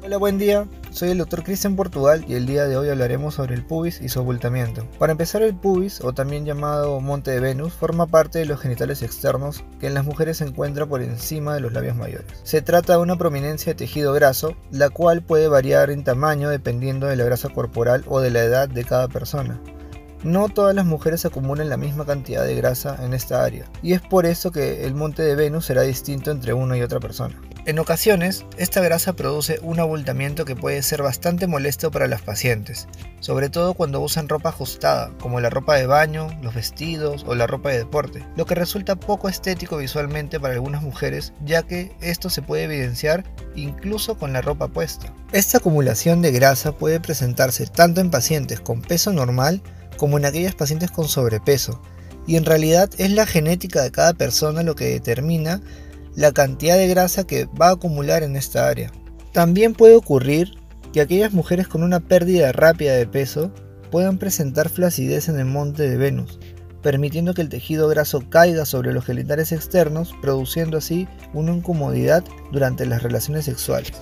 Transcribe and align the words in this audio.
Hola, 0.00 0.16
buen 0.16 0.38
día. 0.38 0.68
Soy 0.92 1.10
el 1.10 1.18
Dr. 1.18 1.42
Cristian 1.42 1.74
Portugal 1.74 2.24
y 2.28 2.34
el 2.34 2.46
día 2.46 2.66
de 2.66 2.76
hoy 2.76 2.88
hablaremos 2.88 3.34
sobre 3.34 3.56
el 3.56 3.64
pubis 3.64 4.00
y 4.00 4.08
su 4.08 4.20
abultamiento. 4.20 4.86
Para 4.96 5.10
empezar, 5.10 5.42
el 5.42 5.56
pubis, 5.56 6.00
o 6.02 6.12
también 6.12 6.46
llamado 6.46 7.00
monte 7.00 7.32
de 7.32 7.40
Venus, 7.40 7.72
forma 7.72 8.06
parte 8.06 8.38
de 8.38 8.44
los 8.44 8.60
genitales 8.60 9.02
externos 9.02 9.64
que 9.80 9.88
en 9.88 9.94
las 9.94 10.04
mujeres 10.04 10.36
se 10.36 10.44
encuentra 10.44 10.86
por 10.86 11.02
encima 11.02 11.52
de 11.52 11.60
los 11.60 11.72
labios 11.72 11.96
mayores. 11.96 12.26
Se 12.44 12.62
trata 12.62 12.92
de 12.92 13.00
una 13.00 13.18
prominencia 13.18 13.72
de 13.72 13.78
tejido 13.78 14.12
graso, 14.12 14.54
la 14.70 14.88
cual 14.88 15.20
puede 15.20 15.48
variar 15.48 15.90
en 15.90 16.04
tamaño 16.04 16.48
dependiendo 16.48 17.08
de 17.08 17.16
la 17.16 17.24
grasa 17.24 17.48
corporal 17.48 18.04
o 18.06 18.20
de 18.20 18.30
la 18.30 18.44
edad 18.44 18.68
de 18.68 18.84
cada 18.84 19.08
persona. 19.08 19.60
No 20.24 20.48
todas 20.48 20.74
las 20.74 20.84
mujeres 20.84 21.24
acumulan 21.24 21.68
la 21.68 21.76
misma 21.76 22.04
cantidad 22.04 22.44
de 22.44 22.56
grasa 22.56 22.98
en 23.04 23.14
esta 23.14 23.44
área, 23.44 23.66
y 23.82 23.92
es 23.92 24.00
por 24.00 24.26
eso 24.26 24.50
que 24.50 24.84
el 24.84 24.94
monte 24.94 25.22
de 25.22 25.36
Venus 25.36 25.66
será 25.66 25.82
distinto 25.82 26.30
entre 26.30 26.52
una 26.52 26.76
y 26.76 26.82
otra 26.82 26.98
persona. 26.98 27.40
En 27.66 27.78
ocasiones, 27.78 28.46
esta 28.56 28.80
grasa 28.80 29.12
produce 29.12 29.60
un 29.62 29.78
abultamiento 29.78 30.46
que 30.46 30.56
puede 30.56 30.82
ser 30.82 31.02
bastante 31.02 31.46
molesto 31.46 31.90
para 31.90 32.06
las 32.06 32.22
pacientes, 32.22 32.88
sobre 33.20 33.50
todo 33.50 33.74
cuando 33.74 34.00
usan 34.00 34.28
ropa 34.28 34.48
ajustada, 34.48 35.10
como 35.20 35.38
la 35.38 35.50
ropa 35.50 35.76
de 35.76 35.86
baño, 35.86 36.28
los 36.40 36.54
vestidos 36.54 37.24
o 37.26 37.34
la 37.34 37.46
ropa 37.46 37.68
de 37.68 37.78
deporte, 37.78 38.26
lo 38.36 38.46
que 38.46 38.54
resulta 38.54 38.96
poco 38.96 39.28
estético 39.28 39.76
visualmente 39.76 40.40
para 40.40 40.54
algunas 40.54 40.82
mujeres, 40.82 41.34
ya 41.44 41.62
que 41.62 41.92
esto 42.00 42.30
se 42.30 42.40
puede 42.40 42.64
evidenciar 42.64 43.24
incluso 43.54 44.16
con 44.16 44.32
la 44.32 44.40
ropa 44.40 44.68
puesta. 44.68 45.12
Esta 45.32 45.58
acumulación 45.58 46.22
de 46.22 46.32
grasa 46.32 46.72
puede 46.72 47.00
presentarse 47.00 47.66
tanto 47.66 48.00
en 48.00 48.10
pacientes 48.10 48.60
con 48.60 48.80
peso 48.80 49.12
normal 49.12 49.62
como 49.98 50.16
en 50.16 50.24
aquellas 50.24 50.54
pacientes 50.54 50.90
con 50.90 51.08
sobrepeso, 51.08 51.82
y 52.26 52.36
en 52.36 52.46
realidad 52.46 52.88
es 52.96 53.10
la 53.10 53.26
genética 53.26 53.82
de 53.82 53.90
cada 53.90 54.14
persona 54.14 54.62
lo 54.62 54.74
que 54.74 54.86
determina 54.86 55.60
la 56.14 56.32
cantidad 56.32 56.76
de 56.76 56.88
grasa 56.88 57.26
que 57.26 57.46
va 57.46 57.68
a 57.68 57.72
acumular 57.72 58.22
en 58.22 58.36
esta 58.36 58.68
área. 58.68 58.90
También 59.32 59.74
puede 59.74 59.94
ocurrir 59.94 60.54
que 60.92 61.00
aquellas 61.00 61.32
mujeres 61.32 61.68
con 61.68 61.82
una 61.82 62.00
pérdida 62.00 62.52
rápida 62.52 62.94
de 62.94 63.06
peso 63.06 63.52
puedan 63.90 64.18
presentar 64.18 64.68
flacidez 64.68 65.28
en 65.28 65.38
el 65.38 65.44
monte 65.44 65.88
de 65.88 65.96
Venus, 65.96 66.38
permitiendo 66.82 67.34
que 67.34 67.42
el 67.42 67.48
tejido 67.48 67.88
graso 67.88 68.28
caiga 68.28 68.64
sobre 68.64 68.92
los 68.92 69.04
genitales 69.04 69.52
externos, 69.52 70.14
produciendo 70.20 70.78
así 70.78 71.08
una 71.34 71.52
incomodidad 71.52 72.24
durante 72.52 72.86
las 72.86 73.02
relaciones 73.02 73.44
sexuales. 73.44 73.92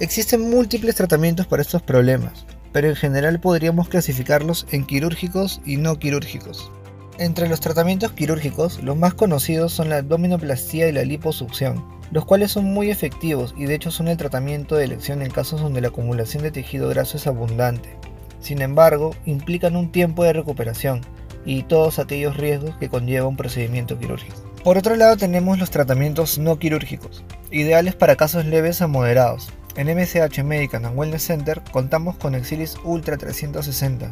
Existen 0.00 0.50
múltiples 0.50 0.94
tratamientos 0.94 1.46
para 1.46 1.62
estos 1.62 1.82
problemas, 1.82 2.46
pero 2.74 2.88
en 2.88 2.96
general 2.96 3.38
podríamos 3.38 3.88
clasificarlos 3.88 4.66
en 4.72 4.84
quirúrgicos 4.84 5.60
y 5.64 5.76
no 5.76 5.96
quirúrgicos. 6.00 6.72
Entre 7.18 7.48
los 7.48 7.60
tratamientos 7.60 8.10
quirúrgicos, 8.10 8.82
los 8.82 8.96
más 8.96 9.14
conocidos 9.14 9.72
son 9.72 9.90
la 9.90 9.98
abdominoplastía 9.98 10.88
y 10.88 10.92
la 10.92 11.04
liposucción, 11.04 11.84
los 12.10 12.24
cuales 12.24 12.50
son 12.50 12.64
muy 12.64 12.90
efectivos 12.90 13.54
y 13.56 13.66
de 13.66 13.76
hecho 13.76 13.92
son 13.92 14.08
el 14.08 14.16
tratamiento 14.16 14.74
de 14.74 14.86
elección 14.86 15.22
en 15.22 15.30
casos 15.30 15.60
donde 15.60 15.80
la 15.80 15.88
acumulación 15.88 16.42
de 16.42 16.50
tejido 16.50 16.88
graso 16.88 17.16
es 17.16 17.28
abundante. 17.28 17.96
Sin 18.40 18.60
embargo, 18.60 19.14
implican 19.24 19.76
un 19.76 19.92
tiempo 19.92 20.24
de 20.24 20.32
recuperación 20.32 21.02
y 21.46 21.62
todos 21.62 22.00
aquellos 22.00 22.36
riesgos 22.36 22.74
que 22.78 22.88
conlleva 22.88 23.28
un 23.28 23.36
procedimiento 23.36 23.96
quirúrgico. 24.00 24.34
Por 24.64 24.78
otro 24.78 24.96
lado 24.96 25.16
tenemos 25.16 25.60
los 25.60 25.70
tratamientos 25.70 26.40
no 26.40 26.58
quirúrgicos, 26.58 27.22
ideales 27.52 27.94
para 27.94 28.16
casos 28.16 28.46
leves 28.46 28.82
a 28.82 28.88
moderados, 28.88 29.52
en 29.76 29.88
MCH 29.88 30.42
Medical 30.44 30.84
and 30.84 30.96
Wellness 30.96 31.24
Center 31.24 31.60
contamos 31.72 32.16
con 32.16 32.34
Exilis 32.34 32.76
Ultra 32.84 33.16
360, 33.16 34.08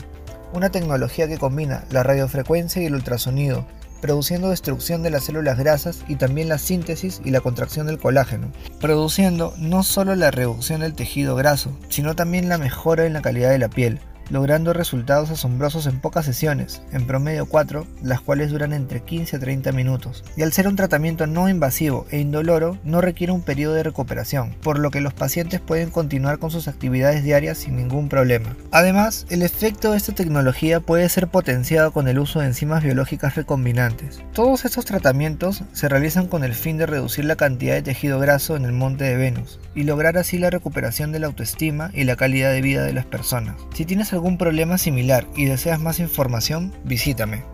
una 0.53 0.71
tecnología 0.71 1.29
que 1.29 1.39
combina 1.39 1.85
la 1.91 2.03
radiofrecuencia 2.03 2.83
y 2.83 2.87
el 2.87 2.95
ultrasonido, 2.95 3.65
produciendo 4.01 4.51
destrucción 4.51 5.03
de 5.03 5.11
las 5.11 5.25
células 5.25 5.57
grasas 5.59 6.05
y 6.09 6.17
también 6.17 6.49
la 6.49 6.59
síntesis 6.59 7.21
y 7.25 7.31
la 7.31 7.41
contracción 7.41 7.87
del 7.87 7.99
colágeno, 7.99 8.51
produciendo 8.81 9.55
no 9.57 9.85
solo 9.85 10.17
la 10.17 10.33
reducción 10.33 10.81
del 10.81 10.95
tejido 10.95 11.37
graso, 11.37 11.79
sino 11.89 12.17
también 12.17 12.49
la 12.49 12.59
mejora 12.59 13.07
en 13.07 13.13
la 13.13 13.23
calidad 13.23 13.51
de 13.51 13.59
la 13.59 13.69
piel, 13.69 14.01
logrando 14.31 14.73
resultados 14.73 15.31
asombrosos 15.31 15.87
en 15.87 16.01
pocas 16.01 16.25
sesiones, 16.25 16.83
en 16.93 17.07
promedio 17.07 17.47
4, 17.47 17.87
las 18.03 18.21
cuales 18.21 18.51
duran 18.51 18.73
entre 18.73 19.03
15 19.03 19.37
a 19.37 19.41
30 19.41 19.73
minutos. 19.73 20.25
Y 20.37 20.43
al 20.43 20.53
ser 20.53 20.69
un 20.69 20.77
tratamiento 20.77 21.27
no 21.27 21.49
invasivo 21.49 22.07
e 22.11 22.19
indoloro, 22.19 22.79
no 22.85 23.01
requiere 23.01 23.33
un 23.33 23.43
periodo 23.43 23.75
de 23.75 23.83
recuperación, 23.83 24.55
por 24.63 24.79
lo 24.79 24.91
que 24.91 25.01
los 25.01 25.15
pacientes 25.15 25.61
pueden 25.61 25.91
continuar 25.91 26.39
con 26.39 26.51
sus 26.51 26.69
actividades 26.69 27.23
diarias 27.23 27.59
sin 27.59 27.77
ningún 27.77 28.09
problema. 28.09 28.57
Además, 28.71 29.27
el 29.31 29.43
efecto 29.43 29.91
de 29.91 29.97
esta 29.97 30.15
tecnología 30.15 30.81
puede 30.81 31.09
ser 31.09 31.29
potenciado 31.29 31.93
con 31.93 32.09
el 32.09 32.19
uso 32.19 32.41
de 32.41 32.47
enzimas 32.47 32.83
biológicas 32.83 33.35
recombinantes. 33.35 34.23
Todos 34.33 34.65
estos 34.65 34.85
tratamientos 34.85 35.65
se 35.73 35.89
realizan 35.89 36.27
con 36.27 36.45
el 36.45 36.55
fin 36.55 36.79
de 36.79 36.87
reducir 36.87 37.25
la 37.25 37.37
cantidad 37.37 37.75
de 37.75 37.83
tejido 37.83 38.19
graso 38.19 38.57
en 38.57 38.65
el 38.65 38.73
monte 38.73 39.05
de 39.05 39.17
Venus 39.17 39.61
y 39.75 39.85
lograr 39.85 40.17
así 40.19 40.39
la 40.39 40.51
recuperación 40.51 41.13
de 41.13 41.19
la 41.19 41.27
autoestima 41.27 41.91
y 41.95 42.05
la 42.05 42.17
calidad 42.17 42.53
de 42.53 42.61
vida 42.61 42.85
de 42.85 42.93
las 42.93 43.07
personas. 43.07 43.57
Si 43.75 43.85
tienes 44.13 44.25
algún 44.25 44.37
problema 44.37 44.77
similar 44.77 45.27
y 45.37 45.47
deseas 45.47 45.81
más 45.81 45.99
información, 45.99 46.73
visítame. 46.85 47.45